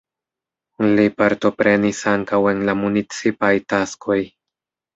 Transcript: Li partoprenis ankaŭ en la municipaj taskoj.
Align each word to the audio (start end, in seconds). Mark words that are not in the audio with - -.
Li 0.99 1.05
partoprenis 1.19 2.01
ankaŭ 2.13 2.41
en 2.55 2.65
la 2.73 2.77
municipaj 2.81 3.53
taskoj. 3.75 4.21